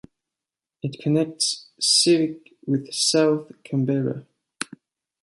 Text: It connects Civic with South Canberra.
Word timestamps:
It 0.81 0.99
connects 0.99 1.67
Civic 1.79 2.55
with 2.65 2.91
South 2.91 3.51
Canberra. 3.63 4.25